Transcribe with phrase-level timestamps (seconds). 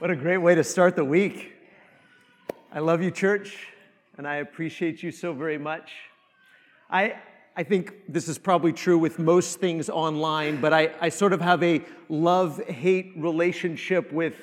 [0.00, 1.52] What a great way to start the week.
[2.72, 3.68] I love you, church,
[4.18, 5.92] and I appreciate you so very much.
[6.90, 7.14] I,
[7.56, 11.40] I think this is probably true with most things online, but I, I sort of
[11.40, 14.34] have a love hate relationship with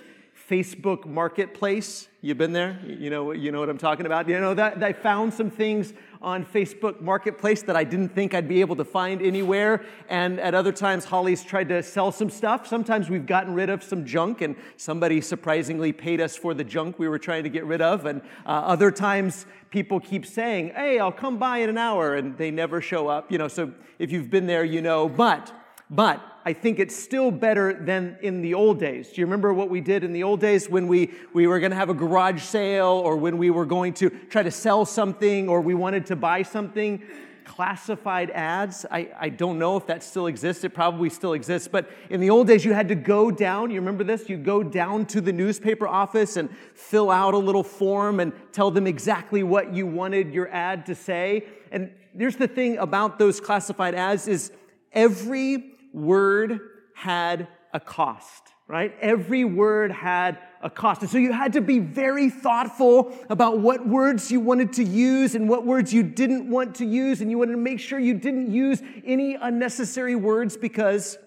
[0.49, 2.07] Facebook Marketplace.
[2.21, 2.79] You've been there?
[2.85, 4.29] You know, you know what I'm talking about?
[4.29, 8.47] You know, that, I found some things on Facebook Marketplace that I didn't think I'd
[8.47, 9.83] be able to find anywhere.
[10.07, 12.67] And at other times, Holly's tried to sell some stuff.
[12.67, 16.99] Sometimes we've gotten rid of some junk, and somebody surprisingly paid us for the junk
[16.99, 18.05] we were trying to get rid of.
[18.05, 22.37] And uh, other times, people keep saying, Hey, I'll come by in an hour, and
[22.37, 23.31] they never show up.
[23.31, 25.09] You know, so if you've been there, you know.
[25.09, 25.51] But,
[25.91, 29.09] but, I think it's still better than in the old days.
[29.09, 31.71] Do you remember what we did in the old days when we, we were going
[31.71, 35.47] to have a garage sale or when we were going to try to sell something
[35.47, 37.03] or we wanted to buy something?
[37.45, 38.87] Classified ads.
[38.89, 40.63] I, I don't know if that still exists.
[40.63, 41.67] It probably still exists.
[41.67, 43.69] But in the old days, you had to go down.
[43.69, 44.27] You remember this?
[44.27, 48.71] You go down to the newspaper office and fill out a little form and tell
[48.71, 51.45] them exactly what you wanted your ad to say.
[51.71, 54.51] And here's the thing about those classified ads is
[54.91, 56.59] every word
[56.95, 58.93] had a cost, right?
[59.01, 61.01] Every word had a cost.
[61.01, 65.35] And so you had to be very thoughtful about what words you wanted to use
[65.35, 67.21] and what words you didn't want to use.
[67.21, 71.17] And you wanted to make sure you didn't use any unnecessary words because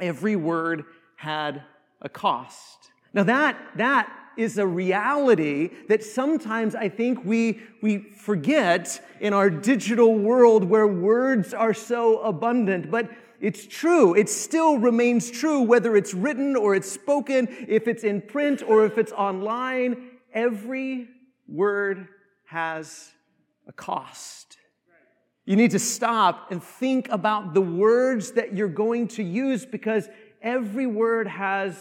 [0.00, 0.84] every word
[1.16, 1.62] had
[2.00, 2.90] a cost.
[3.12, 9.48] Now that, that is a reality that sometimes I think we, we forget in our
[9.48, 12.90] digital world where words are so abundant.
[12.90, 13.08] But
[13.44, 14.14] it's true.
[14.14, 18.86] It still remains true, whether it's written or it's spoken, if it's in print or
[18.86, 20.12] if it's online.
[20.32, 21.08] Every
[21.46, 22.08] word
[22.46, 23.12] has
[23.68, 24.56] a cost.
[25.44, 30.08] You need to stop and think about the words that you're going to use because
[30.40, 31.76] every word has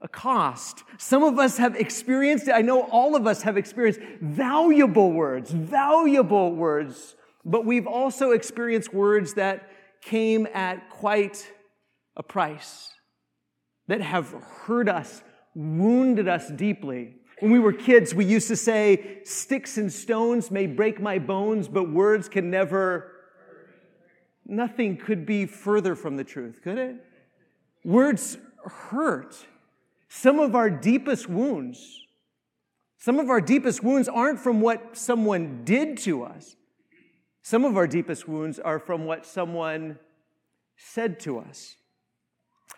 [0.00, 0.84] a cost.
[0.98, 2.52] Some of us have experienced, it.
[2.52, 8.94] I know all of us have experienced valuable words, valuable words, but we've also experienced
[8.94, 9.70] words that
[10.04, 11.50] came at quite
[12.16, 12.90] a price,
[13.88, 15.22] that have hurt us,
[15.54, 17.16] wounded us deeply.
[17.40, 21.68] When we were kids, we used to say, Sticks and stones may break my bones,
[21.68, 23.10] but words can never.
[24.46, 26.96] Nothing could be further from the truth, could it?
[27.82, 29.36] Words hurt.
[30.08, 32.00] Some of our deepest wounds,
[32.98, 36.56] some of our deepest wounds aren't from what someone did to us.
[37.44, 39.98] Some of our deepest wounds are from what someone
[40.78, 41.76] said to us.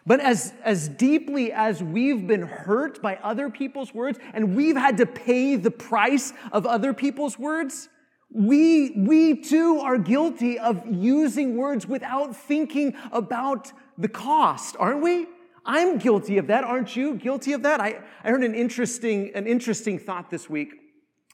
[0.04, 4.96] But as, as deeply as we've been hurt by other people's words and we've had
[4.96, 7.88] to pay the price of other people's words,
[8.28, 15.28] we, we too are guilty of using words without thinking about the cost, aren't we?
[15.64, 16.64] I'm guilty of that.
[16.64, 17.80] Aren't you guilty of that?
[17.80, 20.74] I, I heard an interesting, an interesting thought this week.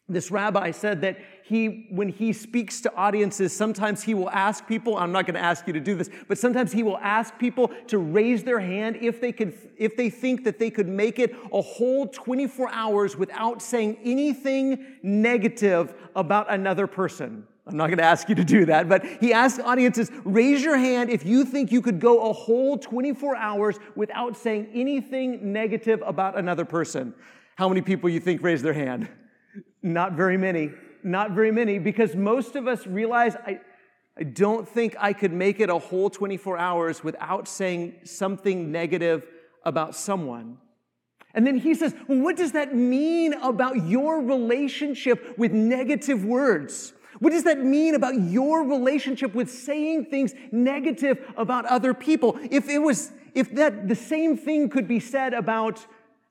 [0.07, 1.19] This rabbi said that
[1.53, 5.45] he, when he speaks to audiences, sometimes he will ask people, I'm not going to
[5.45, 8.97] ask you to do this, but sometimes he will ask people to raise their hand
[9.03, 13.19] if they could, if they think that they could make it a whole 24 hours
[13.19, 17.47] without saying anything negative about another person.
[17.67, 20.79] I'm not going to ask you to do that, but he asked audiences, raise your
[20.79, 26.03] hand if you think you could go a whole 24 hours without saying anything negative
[26.07, 27.13] about another person.
[27.57, 29.11] How many people you think raised their hand?
[29.83, 30.71] Not very many.
[31.03, 33.61] Not very many, because most of us realize I,
[34.17, 39.27] I don't think I could make it a whole 24 hours without saying something negative
[39.65, 40.59] about someone.
[41.35, 46.93] And then he says, Well, what does that mean about your relationship with negative words?
[47.21, 52.39] What does that mean about your relationship with saying things negative about other people?
[52.51, 55.87] If it was, if that the same thing could be said about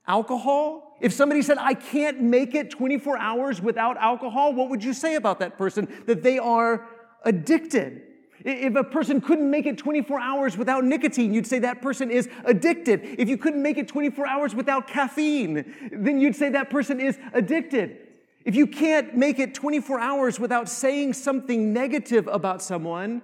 [0.08, 0.98] alcohol?
[1.02, 5.16] If somebody said, I can't make it 24 hours without alcohol, what would you say
[5.16, 5.88] about that person?
[6.06, 6.88] That they are
[7.24, 8.04] addicted.
[8.44, 12.28] If a person couldn't make it 24 hours without nicotine, you'd say that person is
[12.44, 13.02] addicted.
[13.20, 17.20] If you couldn't make it 24 hours without caffeine, then you'd say that person is
[17.34, 17.98] addicted.
[18.44, 23.22] If you can't make it 24 hours without saying something negative about someone,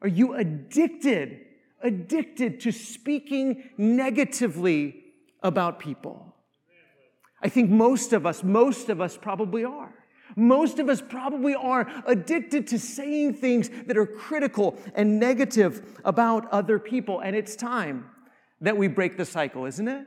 [0.00, 1.40] are you addicted?
[1.82, 5.05] Addicted to speaking negatively
[5.42, 6.34] about people.
[7.42, 9.92] I think most of us, most of us probably are.
[10.34, 16.50] Most of us probably are addicted to saying things that are critical and negative about
[16.50, 17.20] other people.
[17.20, 18.10] And it's time
[18.60, 20.06] that we break the cycle, isn't it?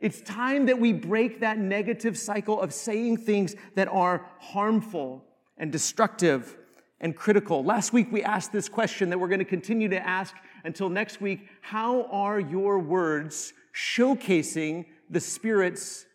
[0.00, 5.24] It's time that we break that negative cycle of saying things that are harmful
[5.56, 6.56] and destructive
[7.00, 7.64] and critical.
[7.64, 10.34] Last week we asked this question that we're going to continue to ask
[10.64, 11.48] until next week.
[11.60, 16.06] How are your words showcasing the Spirit's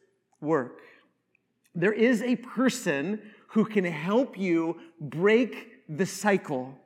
[0.41, 0.81] work.
[1.75, 6.77] There is a person who can help you break the cycle.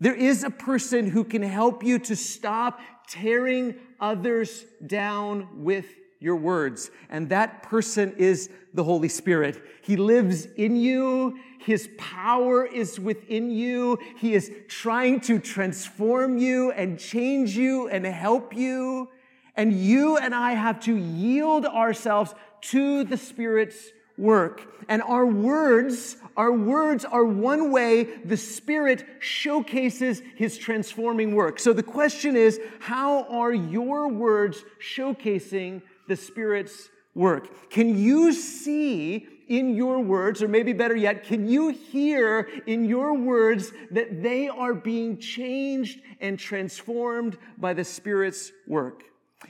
[0.00, 5.86] There is a person who can help you to stop tearing others down with
[6.18, 6.90] your words.
[7.10, 9.62] And that person is the Holy Spirit.
[9.82, 11.38] He lives in you.
[11.58, 13.98] His power is within you.
[14.18, 19.08] He is trying to transform you and change you and help you.
[19.56, 24.62] And you and I have to yield ourselves to the Spirit's work.
[24.88, 31.58] And our words, our words are one way the Spirit showcases His transforming work.
[31.58, 37.70] So the question is, how are your words showcasing the Spirit's work?
[37.70, 43.14] Can you see in your words, or maybe better yet, can you hear in your
[43.14, 49.04] words that they are being changed and transformed by the Spirit's work?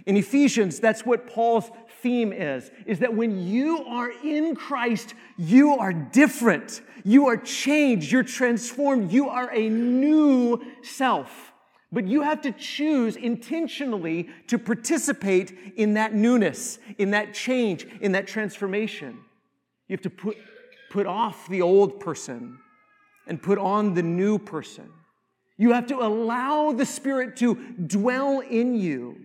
[0.07, 5.75] In Ephesians, that's what Paul's theme is, is that when you are in Christ, you
[5.75, 6.81] are different.
[7.05, 8.11] You are changed.
[8.11, 9.13] You're transformed.
[9.13, 11.53] You are a new self.
[11.93, 18.13] But you have to choose intentionally to participate in that newness, in that change, in
[18.13, 19.19] that transformation.
[19.89, 20.39] You have to put,
[20.91, 22.59] put off the old person
[23.27, 24.89] and put on the new person.
[25.59, 27.55] You have to allow the Spirit to
[27.87, 29.19] dwell in you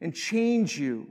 [0.00, 1.06] and change you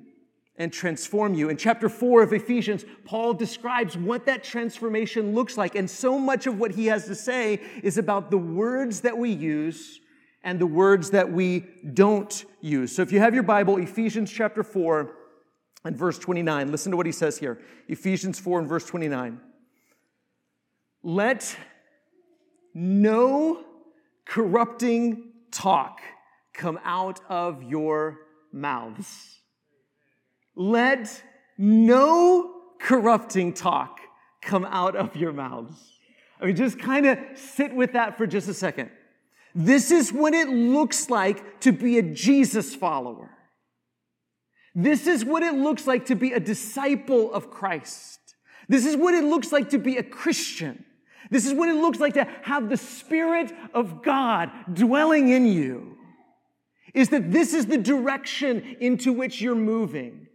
[0.56, 1.50] and transform you.
[1.50, 5.76] In chapter 4 of Ephesians, Paul describes what that transformation looks like.
[5.76, 9.32] And so much of what he has to say is about the words that we
[9.32, 10.00] use
[10.44, 12.96] and the words that we don't use.
[12.96, 15.16] So if you have your Bible, Ephesians chapter 4
[15.86, 17.60] and verse 29, listen to what he says here.
[17.88, 19.40] Ephesians 4 and verse 29.
[21.02, 21.58] Let
[22.74, 23.64] no
[24.26, 26.00] corrupting talk
[26.54, 28.20] come out of your
[28.54, 29.40] mouths.
[30.56, 31.24] Let
[31.58, 34.00] no corrupting talk
[34.42, 35.94] come out of your mouths.
[36.40, 38.92] I mean, just kind of sit with that for just a second.
[39.56, 43.30] This is what it looks like to be a Jesus follower.
[44.76, 48.20] This is what it looks like to be a disciple of Christ.
[48.68, 50.84] This is what it looks like to be a Christian.
[51.30, 55.93] This is what it looks like to have the Spirit of God dwelling in you
[56.94, 60.28] is that this is the direction into which you're moving,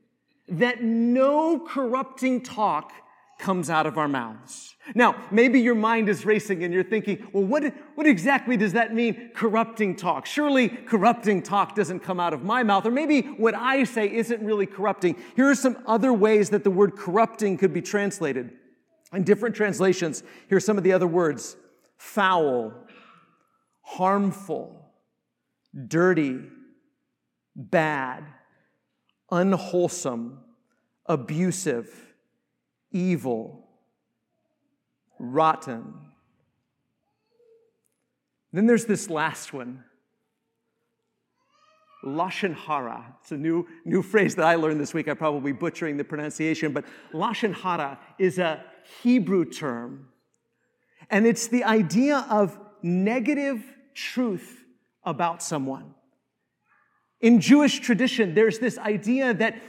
[0.48, 2.92] that no corrupting talk
[3.38, 4.74] comes out of our mouths.
[4.94, 7.62] Now, maybe your mind is racing and you're thinking, well, what,
[7.94, 10.26] what exactly does that mean, corrupting talk?
[10.26, 14.42] Surely corrupting talk doesn't come out of my mouth, or maybe what I say isn't
[14.42, 15.16] really corrupting.
[15.36, 18.50] Here are some other ways that the word corrupting could be translated.
[19.12, 21.56] In different translations, here are some of the other words
[21.96, 22.72] foul,
[23.82, 24.77] harmful,
[25.86, 26.40] dirty,
[27.54, 28.24] bad,
[29.30, 30.40] unwholesome,
[31.06, 31.88] abusive,
[32.90, 33.68] evil,
[35.18, 35.94] rotten.
[38.52, 39.84] Then there's this last one.
[42.04, 43.16] Lashon hara.
[43.20, 45.08] It's a new, new phrase that I learned this week.
[45.08, 48.64] I'm probably butchering the pronunciation, but Lashon hara is a
[49.02, 50.08] Hebrew term.
[51.10, 53.64] And it's the idea of negative
[53.94, 54.57] truth
[55.08, 55.94] about someone.
[57.20, 59.60] In Jewish tradition, there's this idea that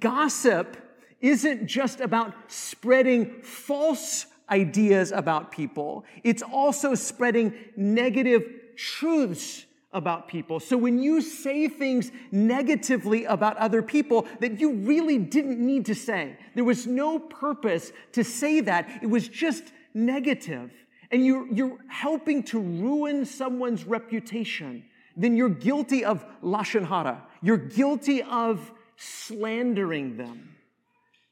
[0.00, 0.76] gossip
[1.20, 8.44] isn't just about spreading false ideas about people, it's also spreading negative
[8.76, 10.60] truths about people.
[10.60, 15.94] So when you say things negatively about other people that you really didn't need to
[15.94, 20.70] say, there was no purpose to say that, it was just negative,
[21.10, 24.84] and you're, you're helping to ruin someone's reputation
[25.16, 27.22] then you're guilty of lashon hara.
[27.42, 30.56] You're guilty of slandering them.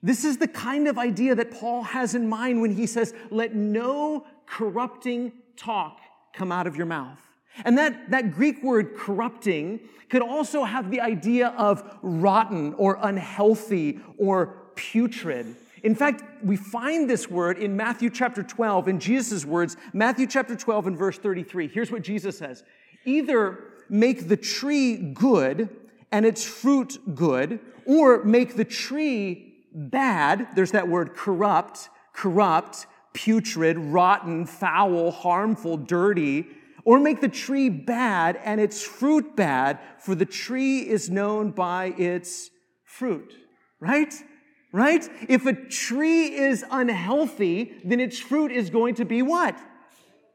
[0.02, 3.54] This is the kind of idea that Paul has in mind when he says, let
[3.54, 5.98] no corrupting talk
[6.34, 7.20] come out of your mouth.
[7.64, 14.00] And that, that Greek word corrupting could also have the idea of rotten or unhealthy
[14.18, 15.56] or putrid.
[15.84, 20.56] In fact, we find this word in Matthew chapter 12, in Jesus' words, Matthew chapter
[20.56, 21.68] 12 and verse 33.
[21.68, 22.64] Here's what Jesus says
[23.04, 23.58] Either
[23.90, 25.68] make the tree good
[26.10, 30.48] and its fruit good, or make the tree bad.
[30.54, 36.46] There's that word corrupt, corrupt, putrid, rotten, foul, harmful, dirty,
[36.86, 41.86] or make the tree bad and its fruit bad, for the tree is known by
[41.98, 42.48] its
[42.84, 43.34] fruit.
[43.80, 44.14] Right?
[44.74, 45.08] Right?
[45.28, 49.56] If a tree is unhealthy, then its fruit is going to be what?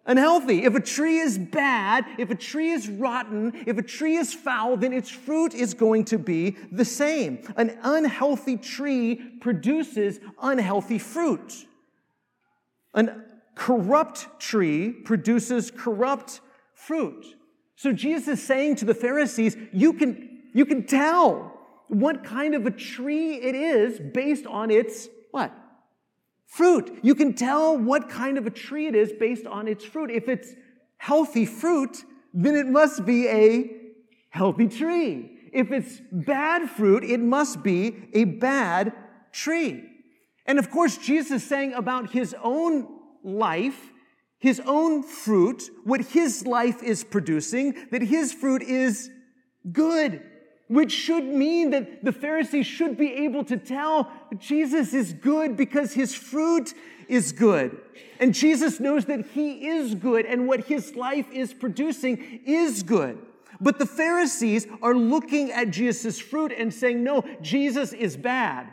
[0.06, 0.64] unhealthy.
[0.64, 4.78] If a tree is bad, if a tree is rotten, if a tree is foul,
[4.78, 7.40] then its fruit is going to be the same.
[7.58, 11.68] An unhealthy tree produces unhealthy fruit.
[12.96, 13.24] An
[13.56, 16.40] corrupt tree produces corrupt
[16.74, 17.36] fruit.
[17.76, 21.59] So Jesus is saying to the Pharisees, you can, you can tell
[21.90, 25.52] what kind of a tree it is based on its what?
[26.46, 27.00] Fruit.
[27.04, 30.10] You can tell what kind of a tree it is based on its fruit.
[30.10, 30.54] If it's
[30.98, 32.04] healthy fruit,
[32.34, 33.72] then it must be a
[34.30, 35.38] healthy tree.
[35.52, 38.94] If it's bad fruit, it must be a bad
[39.32, 39.84] tree.
[40.46, 42.88] And of course, Jesus is saying about his own
[43.24, 43.92] life,
[44.38, 49.10] his own fruit, what his life is producing, that his fruit is
[49.72, 50.24] good
[50.70, 55.94] which should mean that the Pharisees should be able to tell Jesus is good because
[55.94, 56.76] his fruit
[57.08, 57.82] is good.
[58.20, 63.18] And Jesus knows that he is good and what his life is producing is good.
[63.60, 68.72] But the Pharisees are looking at Jesus' fruit and saying, no, Jesus is bad.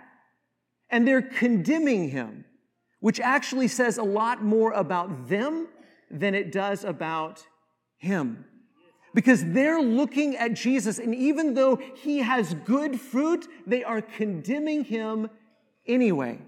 [0.90, 2.44] And they're condemning him,
[3.00, 5.68] which actually says a lot more about them
[6.10, 7.46] than it does about
[7.96, 8.44] him
[9.16, 14.84] because they're looking at Jesus, and even though he has good fruit, they are condemning
[14.84, 15.30] him
[15.86, 16.38] anyway.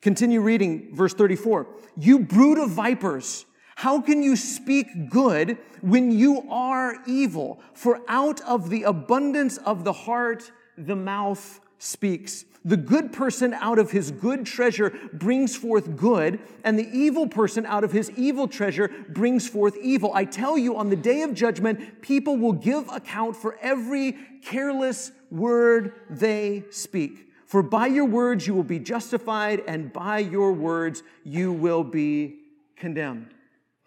[0.00, 1.66] Continue reading verse 34.
[1.98, 3.44] You brood of vipers,
[3.76, 7.60] how can you speak good when you are evil?
[7.74, 12.46] For out of the abundance of the heart, the mouth speaks.
[12.64, 17.64] The good person out of his good treasure brings forth good, and the evil person
[17.64, 20.12] out of his evil treasure brings forth evil.
[20.12, 25.12] I tell you, on the day of judgment, people will give account for every careless
[25.30, 27.30] word they speak.
[27.46, 32.40] For by your words you will be justified, and by your words you will be
[32.76, 33.28] condemned.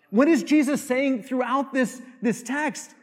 [0.10, 2.96] What is Jesus saying throughout this, this text?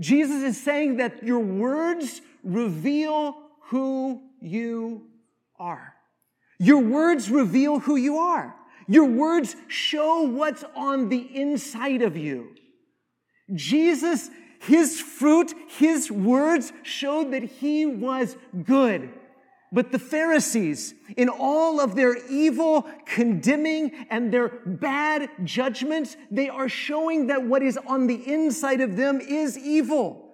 [0.00, 5.07] Jesus is saying that your words reveal who you
[5.58, 5.94] are.
[6.58, 8.54] Your words reveal who you are.
[8.88, 12.54] Your words show what's on the inside of you.
[13.54, 19.10] Jesus, his fruit, his words showed that he was good.
[19.70, 26.70] But the Pharisees, in all of their evil, condemning, and their bad judgments, they are
[26.70, 30.27] showing that what is on the inside of them is evil.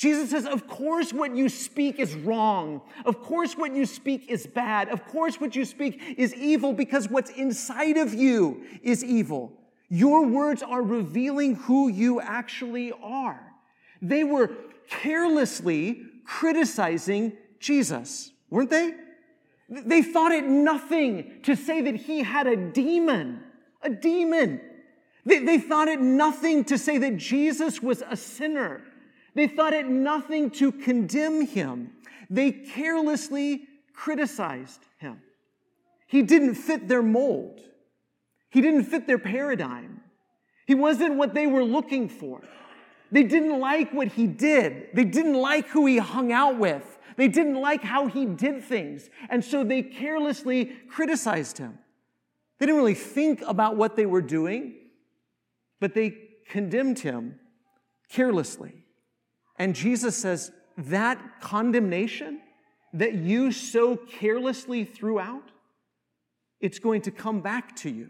[0.00, 2.80] Jesus says, Of course, what you speak is wrong.
[3.04, 4.88] Of course, what you speak is bad.
[4.88, 9.52] Of course, what you speak is evil because what's inside of you is evil.
[9.90, 13.52] Your words are revealing who you actually are.
[14.00, 14.52] They were
[14.88, 18.94] carelessly criticizing Jesus, weren't they?
[19.68, 23.40] They thought it nothing to say that he had a demon,
[23.82, 24.62] a demon.
[25.26, 28.80] They, they thought it nothing to say that Jesus was a sinner.
[29.34, 31.92] They thought it nothing to condemn him.
[32.28, 33.62] They carelessly
[33.94, 35.20] criticized him.
[36.06, 37.60] He didn't fit their mold.
[38.50, 40.00] He didn't fit their paradigm.
[40.66, 42.42] He wasn't what they were looking for.
[43.12, 44.88] They didn't like what he did.
[44.94, 46.98] They didn't like who he hung out with.
[47.16, 49.10] They didn't like how he did things.
[49.28, 51.78] And so they carelessly criticized him.
[52.58, 54.74] They didn't really think about what they were doing,
[55.80, 56.16] but they
[56.48, 57.40] condemned him
[58.08, 58.74] carelessly.
[59.60, 62.40] And Jesus says, that condemnation
[62.94, 65.50] that you so carelessly threw out,
[66.62, 68.08] it's going to come back to you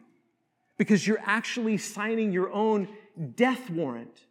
[0.78, 2.86] because you're actually signing your own
[3.34, 4.26] death warrant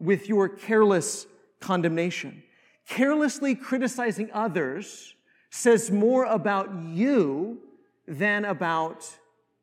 [0.00, 1.28] with your careless
[1.60, 2.42] condemnation.
[2.88, 5.14] Carelessly criticizing others
[5.50, 7.60] says more about you
[8.08, 9.08] than about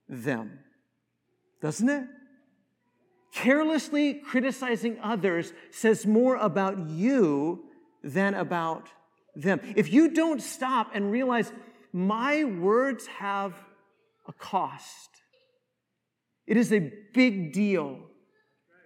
[0.08, 0.60] them,
[1.62, 2.06] doesn't it?
[3.36, 7.66] Carelessly criticizing others says more about you
[8.02, 8.90] than about
[9.36, 9.60] them.
[9.76, 11.52] If you don't stop and realize
[11.92, 13.54] my words have
[14.28, 15.10] a cost,
[16.48, 18.00] it is a big deal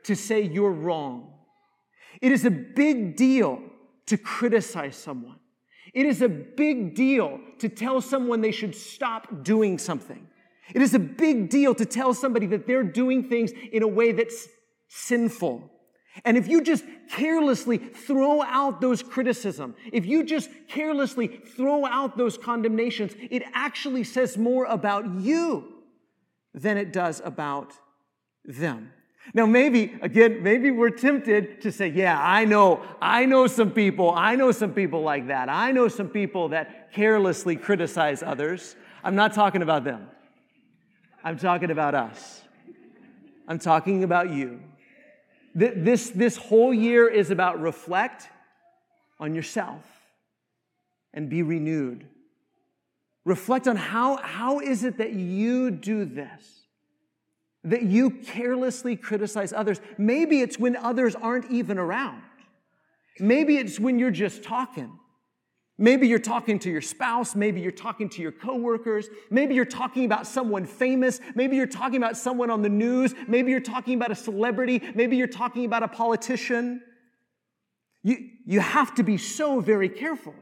[0.06, 1.32] to say you're wrong.
[2.20, 3.62] It is a big deal
[4.08, 5.38] to criticize someone.
[5.94, 10.28] It is a big deal to tell someone they should stop doing something.
[10.74, 14.12] It is a big deal to tell somebody that they're doing things in a way
[14.12, 14.48] that's
[14.88, 15.72] sinful.
[16.26, 22.18] And if you just carelessly throw out those criticism, if you just carelessly throw out
[22.18, 25.74] those condemnations, it actually says more about you
[26.54, 27.74] than it does about
[28.44, 28.92] them.
[29.34, 34.12] Now, maybe, again, maybe we're tempted to say, yeah, I know, I know some people,
[34.12, 35.50] I know some people like that.
[35.50, 38.76] I know some people that carelessly criticize others.
[39.04, 40.08] I'm not talking about them.
[41.24, 42.42] I'm talking about us.
[43.48, 44.62] I'm talking about you.
[45.56, 48.28] This, this whole year is about reflect
[49.20, 49.84] on yourself
[51.14, 52.06] and be renewed.
[53.26, 56.62] Reflect on how, how is it that you do this?
[57.64, 59.82] That you carelessly criticize others.
[59.98, 62.22] Maybe it's when others aren't even around.
[63.20, 64.98] Maybe it's when you're just talking.
[65.80, 67.36] Maybe you're talking to your spouse.
[67.36, 69.08] Maybe you're talking to your coworkers.
[69.32, 71.22] Maybe you're talking about someone famous.
[71.36, 73.16] Maybe you're talking about someone on the news.
[73.28, 74.84] Maybe you're talking about a celebrity.
[74.94, 76.82] Maybe you're talking about a politician.
[78.04, 80.36] You, you have to be so very careful.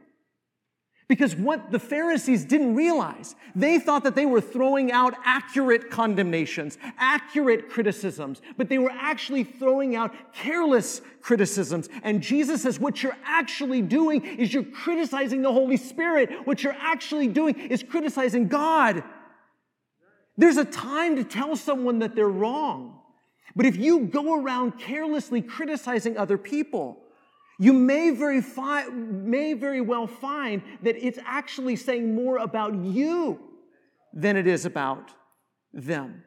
[1.07, 6.77] Because what the Pharisees didn't realize, they thought that they were throwing out accurate condemnations,
[6.97, 11.87] accurate criticisms, but they were actually throwing out careless criticisms.
[12.03, 16.45] And Jesus says, what you're actually doing is you're criticizing the Holy Spirit.
[16.45, 19.01] What you're actually doing is criticizing God.
[20.35, 22.99] There's a time to tell someone that they're wrong.
[23.55, 26.99] But if you go around carelessly criticizing other people,
[27.59, 33.39] you may very, fi- may very well find that it's actually saying more about you
[34.13, 35.11] than it is about
[35.73, 36.23] them.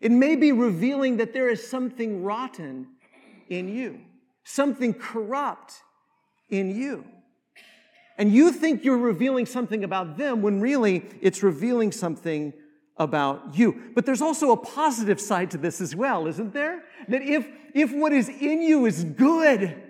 [0.00, 2.88] It may be revealing that there is something rotten
[3.48, 4.00] in you,
[4.44, 5.82] something corrupt
[6.48, 7.04] in you.
[8.18, 12.52] And you think you're revealing something about them when really it's revealing something
[12.96, 13.90] about you.
[13.94, 16.82] But there's also a positive side to this as well, isn't there?
[17.08, 19.81] That if, if what is in you is good,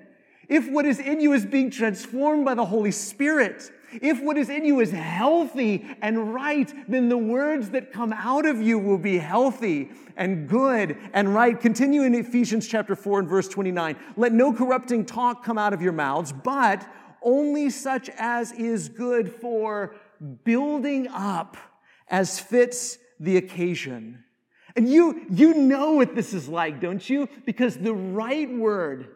[0.53, 4.51] if what is in you is being transformed by the Holy Spirit, if what is
[4.51, 8.99] in you is healthy and right, then the words that come out of you will
[8.99, 11.59] be healthy and good and right.
[11.59, 13.97] Continue in Ephesians chapter 4 and verse 29.
[14.19, 16.87] Let no corrupting talk come out of your mouths, but
[17.23, 19.95] only such as is good for
[20.45, 21.57] building up
[22.09, 24.23] as fits the occasion.
[24.77, 27.27] And you, you know what this is like, don't you?
[27.47, 29.09] Because the right word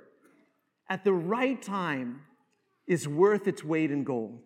[0.88, 2.22] at the right time
[2.86, 4.40] is worth its weight in gold.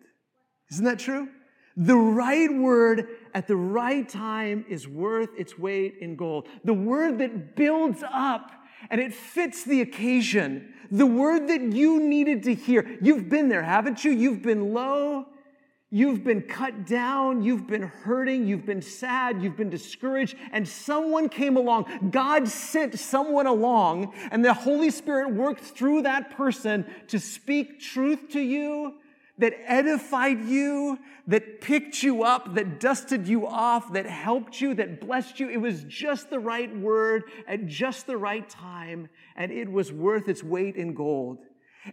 [0.71, 1.29] Isn't that true?
[1.77, 6.47] The right word at the right time is worth its weight in gold.
[6.63, 8.51] The word that builds up
[8.89, 10.73] and it fits the occasion.
[10.89, 12.97] The word that you needed to hear.
[13.01, 14.11] You've been there, haven't you?
[14.11, 15.27] You've been low
[15.93, 21.27] You've been cut down, you've been hurting, you've been sad, you've been discouraged, and someone
[21.27, 22.09] came along.
[22.11, 28.29] God sent someone along, and the Holy Spirit worked through that person to speak truth
[28.29, 28.93] to you
[29.41, 35.01] that edified you, that picked you up, that dusted you off, that helped you, that
[35.01, 35.49] blessed you.
[35.49, 40.29] It was just the right word at just the right time, and it was worth
[40.29, 41.39] its weight in gold.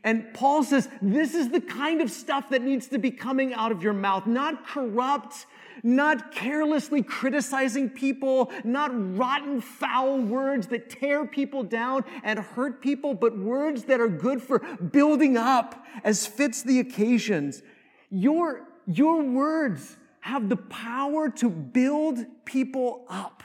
[0.04, 3.72] And Paul says, this is the kind of stuff that needs to be coming out
[3.72, 5.46] of your mouth, not corrupt,
[5.82, 13.14] not carelessly criticizing people, not rotten, foul words that tear people down and hurt people,
[13.14, 17.62] but words that are good for building up as fits the occasions.
[18.10, 23.42] Your, your words have the power to build people up.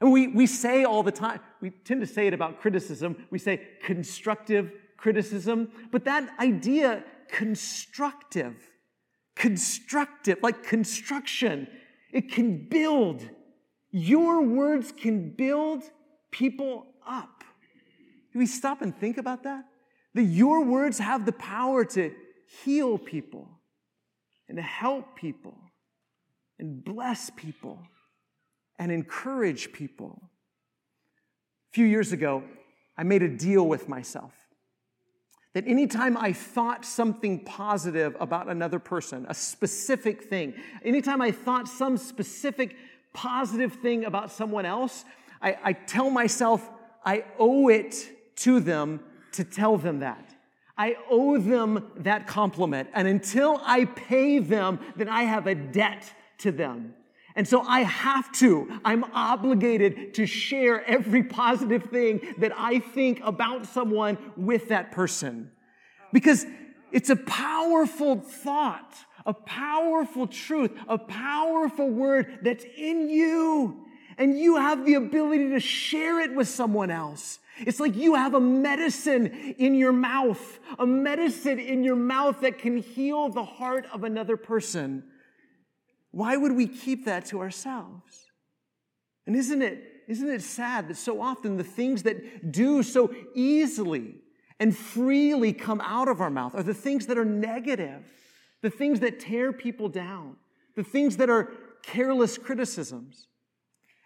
[0.00, 3.38] And we, we say all the time, we tend to say it about criticism, we
[3.38, 8.54] say constructive criticism, but that idea, constructive,
[9.34, 11.66] constructive, like construction,
[12.12, 13.28] it can build.
[13.90, 15.82] Your words can build
[16.30, 17.42] people up.
[18.32, 19.64] Do we stop and think about that?
[20.14, 22.12] That your words have the power to
[22.64, 23.48] heal people
[24.48, 25.56] and to help people
[26.58, 27.82] and bless people
[28.78, 30.30] and encourage people.
[31.70, 32.42] A few years ago,
[32.98, 34.32] I made a deal with myself
[35.52, 41.66] that anytime I thought something positive about another person, a specific thing, anytime I thought
[41.66, 42.76] some specific
[43.12, 45.04] positive thing about someone else,
[45.42, 46.68] I, I tell myself
[47.04, 49.00] I owe it to them
[49.32, 50.34] to tell them that.
[50.78, 52.88] I owe them that compliment.
[52.94, 56.94] And until I pay them, then I have a debt to them.
[57.36, 63.20] And so I have to, I'm obligated to share every positive thing that I think
[63.22, 65.50] about someone with that person.
[66.12, 66.44] Because
[66.92, 73.86] it's a powerful thought, a powerful truth, a powerful word that's in you.
[74.18, 77.38] And you have the ability to share it with someone else.
[77.58, 82.58] It's like you have a medicine in your mouth, a medicine in your mouth that
[82.58, 85.04] can heal the heart of another person.
[86.12, 88.26] Why would we keep that to ourselves?
[89.26, 94.16] And isn't it, isn't it sad that so often the things that do so easily
[94.58, 98.04] and freely come out of our mouth are the things that are negative,
[98.60, 100.36] the things that tear people down,
[100.74, 103.28] the things that are careless criticisms?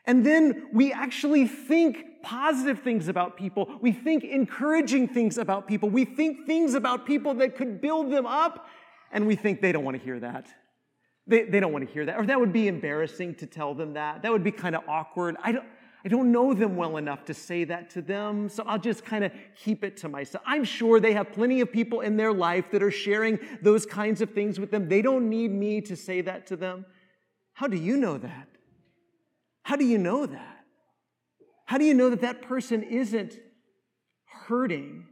[0.07, 3.79] And then we actually think positive things about people.
[3.81, 5.88] We think encouraging things about people.
[5.88, 8.67] We think things about people that could build them up,
[9.11, 10.49] and we think they don't want to hear that.
[11.26, 12.16] They, they don't want to hear that.
[12.18, 14.22] Or that would be embarrassing to tell them that.
[14.22, 15.37] That would be kind of awkward.
[15.42, 15.64] I don't,
[16.04, 19.24] I don't know them well enough to say that to them, so I'll just kind
[19.24, 20.44] of keep it to myself.
[20.46, 24.20] I'm sure they have plenty of people in their life that are sharing those kinds
[24.20, 24.87] of things with them.
[24.87, 26.84] They don't need me to say that to them.
[27.54, 28.48] How do you know that?
[29.62, 30.64] How do you know that?
[31.64, 33.38] How do you know that that person isn't
[34.26, 35.06] hurting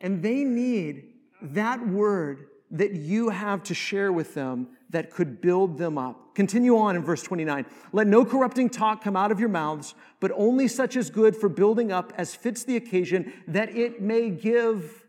[0.00, 5.78] and they need that word that you have to share with them that could build
[5.78, 6.34] them up?
[6.34, 7.66] Continue on in verse 29.
[7.92, 11.48] Let no corrupting talk come out of your mouths, but only such as good for
[11.48, 15.04] building up as fits the occasion, that it may give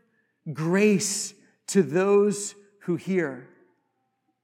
[0.52, 1.34] grace
[1.68, 3.48] to those who hear.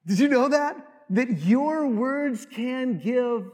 [0.06, 0.78] Did you know that?
[1.10, 3.52] That your words can give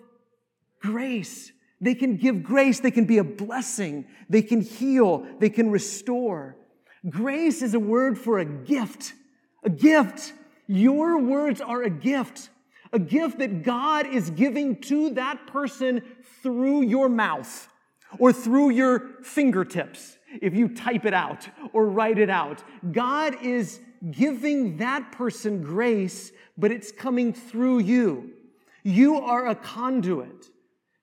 [0.80, 1.52] grace.
[1.82, 2.80] They can give grace.
[2.80, 4.06] They can be a blessing.
[4.30, 5.26] They can heal.
[5.39, 6.56] They can restore.
[7.10, 9.13] Grace is a word for a gift.
[9.63, 10.34] A gift.
[10.67, 12.49] Your words are a gift.
[12.91, 16.02] A gift that God is giving to that person
[16.41, 17.69] through your mouth
[18.19, 22.63] or through your fingertips if you type it out or write it out.
[22.91, 23.80] God is
[24.12, 28.32] giving that person grace, but it's coming through you.
[28.84, 30.49] You are a conduit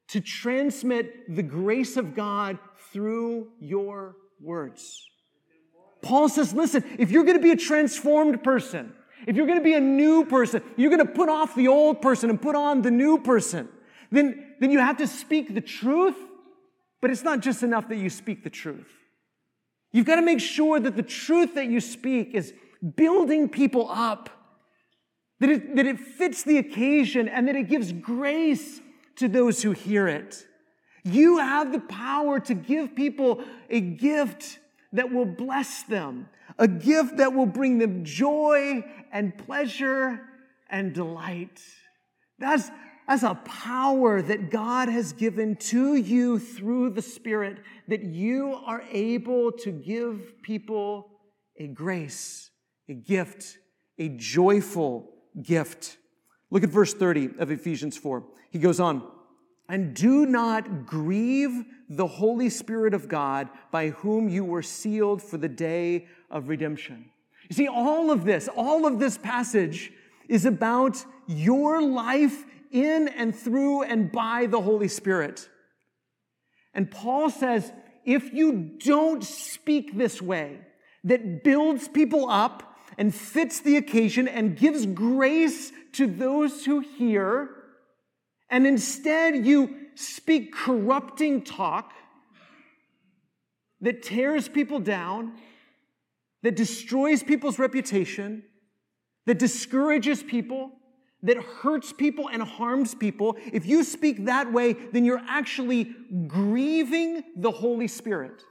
[0.09, 2.59] to transmit the grace of God
[2.93, 5.10] through your words.
[6.11, 8.93] Paul says, listen, if you're going to be a transformed person,
[9.29, 12.03] if you're going to be a new person, you're going to put off the old
[12.03, 13.69] person and put on the new person,
[14.11, 16.17] then, then you have to speak the truth,
[17.01, 18.89] but it's not just enough that you speak the truth.
[19.93, 22.55] You've got to make sure that the truth that you speak is
[22.97, 24.31] building people up,
[25.39, 28.81] that it, that it fits the occasion, and that it gives grace
[29.15, 30.45] to those who hear it.
[31.05, 34.59] You have the power to give people a gift
[34.93, 40.21] that will bless them, a gift that will bring them joy and pleasure
[40.69, 41.61] and delight.
[42.39, 42.71] That's,
[43.07, 48.83] that's a power that God has given to you through the Spirit that you are
[48.91, 51.09] able to give people
[51.59, 52.51] a grace,
[52.89, 53.59] a gift,
[53.99, 55.99] a joyful gift.
[56.51, 58.25] Look at verse 30 of Ephesians 4.
[58.51, 59.09] He goes on,
[59.71, 65.39] and do not grieve the Holy Spirit of God by whom you were sealed for
[65.39, 67.11] the day of redemption.
[67.49, 69.93] You see, all of this, all of this passage
[70.29, 75.49] is about your life in and through and by the Holy Spirit.
[76.75, 77.73] And Paul says,
[78.05, 80.59] if you don't speak this way,
[81.05, 87.51] that builds people up and fits the occasion and gives grace to those who hear,
[88.51, 91.93] and instead you speak corrupting talk
[93.81, 95.33] that tears people down,
[96.43, 98.43] that destroys people's reputation,
[99.27, 100.73] that discourages people,
[101.23, 105.95] that hurts people and harms people, if you speak that way, then you're actually
[106.27, 108.43] grieving the Holy Spirit.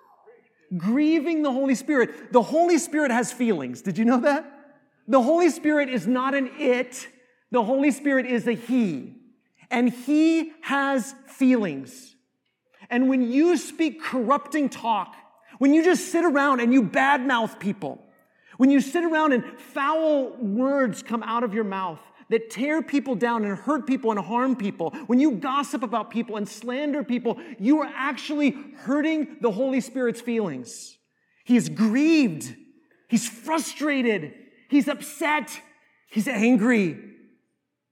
[0.78, 2.32] Grieving the Holy Spirit.
[2.32, 3.82] The Holy Spirit has feelings.
[3.82, 4.46] Did you know that?
[5.08, 7.08] The Holy Spirit is not an it,
[7.52, 9.19] the Holy Spirit is a He
[9.72, 12.16] and he has feelings.
[12.90, 15.16] And when you speak corrupting talk,
[15.60, 18.04] when you just sit around and you badmouth people,
[18.58, 23.16] when you sit around and foul words come out of your mouth that tear people
[23.16, 27.40] down and hurt people and harm people, when you gossip about people and slander people,
[27.60, 30.98] you are actually hurting the Holy Spirit's feelings.
[31.46, 32.56] He is grieved.
[33.08, 34.34] He's frustrated.
[34.70, 35.60] He's upset.
[36.10, 37.09] He's angry.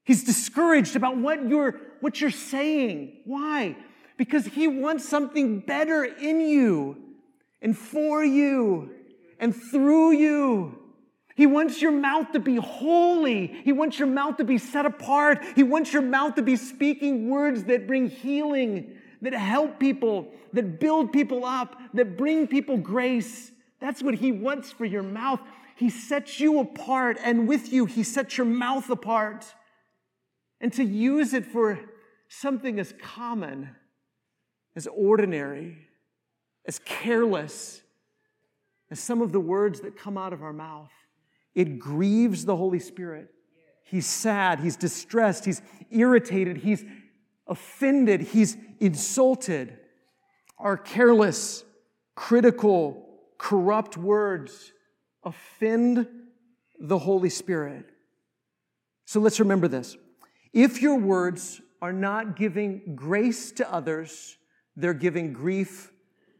[0.07, 3.17] He's discouraged about what you're, what you're saying.
[3.25, 3.75] Why?
[4.15, 6.95] Because he wants something better in you
[7.61, 8.89] and for you
[9.37, 10.79] and through you.
[11.35, 13.47] He wants your mouth to be holy.
[13.47, 15.43] He wants your mouth to be set apart.
[15.57, 20.79] He wants your mouth to be speaking words that bring healing, that help people, that
[20.79, 23.51] build people up, that bring people grace.
[23.81, 25.41] That's what he wants for your mouth.
[25.75, 29.53] He sets you apart, and with you, he sets your mouth apart
[30.59, 31.79] and to use it for
[32.29, 33.69] something as common,
[34.75, 35.77] as ordinary,
[36.65, 37.81] as careless
[38.89, 40.91] as some of the words that come out of our mouth.
[41.55, 43.29] It grieves the Holy Spirit.
[43.83, 46.83] He's sad, he's distressed, he's irritated, he's
[47.47, 49.77] offended, he's insulted.
[50.57, 51.63] Our careless,
[52.15, 54.73] critical, corrupt words
[55.23, 56.07] offend
[56.79, 57.85] the Holy Spirit.
[59.05, 59.95] So let's remember this.
[60.53, 64.37] If your words are not giving grace to others,
[64.75, 65.91] they're giving grief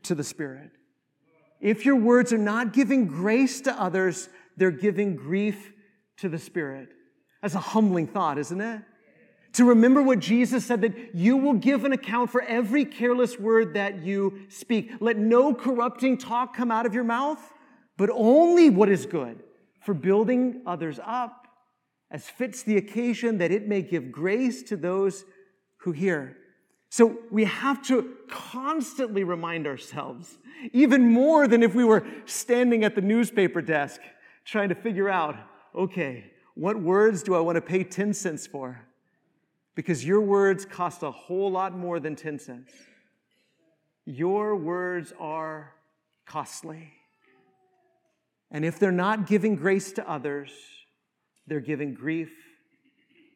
[0.04, 0.72] to the Spirit.
[1.60, 5.74] If your words are not giving grace to others, they're giving grief
[6.18, 6.90] to the Spirit.
[7.42, 8.82] That's a humbling thought, isn't it?
[9.54, 13.74] To remember what Jesus said that you will give an account for every careless word
[13.74, 14.92] that you speak.
[15.00, 17.42] Let no corrupting talk come out of your mouth,
[17.98, 19.42] but only what is good
[19.82, 21.47] for building others up
[22.10, 25.26] as fits the occasion that it may give grace to those
[25.78, 26.38] who hear.
[26.90, 30.38] So we have to constantly remind ourselves,
[30.72, 34.02] even more than if we were standing at the newspaper desk
[34.46, 35.36] trying to figure out,
[35.76, 38.82] okay, what words do I want to pay 10 cents for?
[39.76, 42.72] Because your words cost a whole lot more than 10 cents.
[44.06, 45.74] Your words are
[46.26, 46.94] costly.
[48.50, 50.52] And if they're not giving grace to others,
[51.48, 52.32] they're giving grief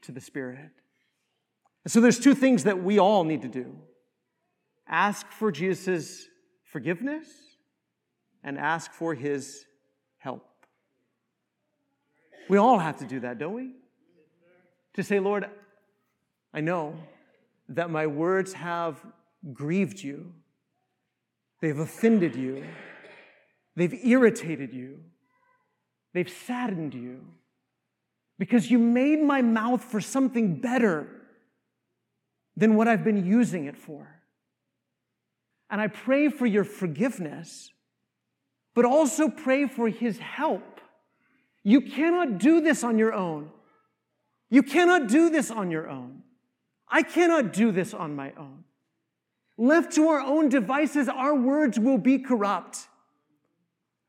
[0.04, 0.70] to the Spirit.
[1.84, 3.78] And so there's two things that we all need to do
[4.88, 6.28] ask for Jesus'
[6.64, 7.28] forgiveness
[8.44, 9.66] and ask for his
[10.18, 10.46] help.
[12.50, 13.72] We all have to do that, don't we?
[14.96, 15.46] To say, Lord,
[16.54, 16.96] I know
[17.70, 19.02] that my words have
[19.54, 20.34] grieved you,
[21.62, 22.66] they've offended you,
[23.78, 25.00] they've irritated you,
[26.14, 27.22] they've saddened you,
[28.42, 31.08] because you made my mouth for something better
[32.58, 34.20] than what I've been using it for.
[35.70, 37.72] And I pray for your forgiveness,
[38.74, 40.82] but also pray for his help.
[41.64, 43.52] You cannot do this on your own.
[44.50, 46.24] You cannot do this on your own.
[46.90, 48.64] I cannot do this on my own.
[49.60, 52.88] Left to our own devices, our words will be corrupt.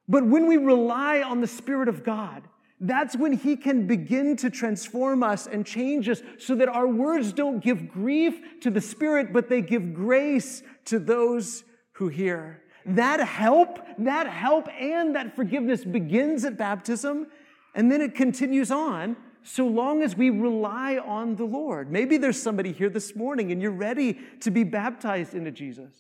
[0.09, 2.49] But when we rely on the Spirit of God,
[2.83, 7.33] that's when He can begin to transform us and change us so that our words
[7.33, 12.61] don't give grief to the Spirit, but they give grace to those who hear.
[12.85, 17.29] That help, that help and that forgiveness begins at baptism
[17.75, 21.91] and then it continues on so long as we rely on the Lord.
[21.91, 25.93] Maybe there's somebody here this morning and you're ready to be baptized into Jesus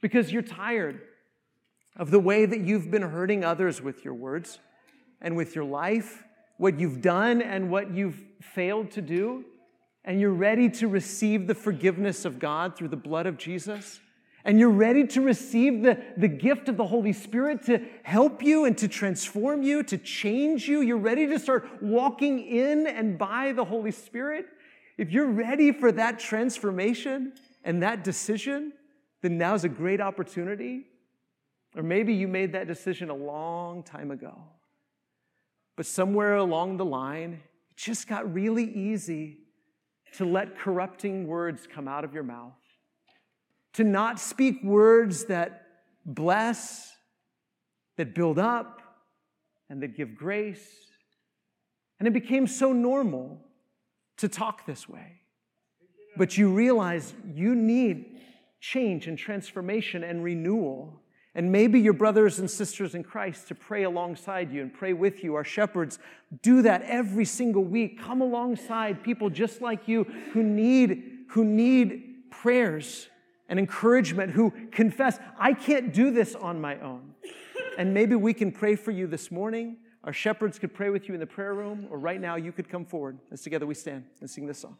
[0.00, 1.02] because you're tired
[1.96, 4.58] of the way that you've been hurting others with your words
[5.22, 6.22] and with your life,
[6.58, 9.44] what you've done and what you've failed to do,
[10.04, 14.00] and you're ready to receive the forgiveness of God through the blood of Jesus,
[14.44, 18.64] and you're ready to receive the, the gift of the Holy Spirit to help you
[18.64, 23.52] and to transform you, to change you, you're ready to start walking in and by
[23.52, 24.46] the Holy Spirit,
[24.98, 27.32] if you're ready for that transformation
[27.64, 28.72] and that decision,
[29.22, 30.86] then now's a great opportunity.
[31.76, 34.36] Or maybe you made that decision a long time ago.
[35.76, 39.38] But somewhere along the line, it just got really easy
[40.14, 42.52] to let corrupting words come out of your mouth,
[43.74, 45.66] to not speak words that
[46.04, 46.92] bless,
[47.96, 48.80] that build up,
[49.70, 50.68] and that give grace.
[51.98, 53.40] And it became so normal
[54.18, 55.20] to talk this way.
[56.16, 58.20] But you realize you need
[58.60, 61.01] change and transformation and renewal.
[61.34, 65.24] And maybe your brothers and sisters in Christ to pray alongside you and pray with
[65.24, 65.34] you.
[65.34, 65.98] Our shepherds
[66.42, 67.98] do that every single week.
[67.98, 73.08] Come alongside people just like you who need, who need prayers
[73.48, 77.14] and encouragement, who confess, I can't do this on my own.
[77.78, 79.78] And maybe we can pray for you this morning.
[80.04, 82.68] Our shepherds could pray with you in the prayer room, or right now you could
[82.68, 84.76] come forward as together we stand and sing this song.